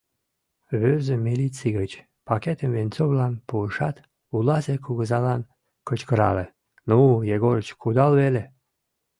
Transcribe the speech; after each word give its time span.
—Вӱрзым 0.81 1.19
милиций 1.27 1.71
гыч,— 1.79 1.91
пакетым 2.27 2.71
Венцовлан 2.77 3.33
пуышат, 3.47 3.95
улазе 4.35 4.75
кугызалан 4.85 5.41
кычкырале:— 5.87 6.45
Ну, 6.89 6.97
Егорыч, 7.35 7.67
кудал 7.81 8.11
веле. 8.21 8.43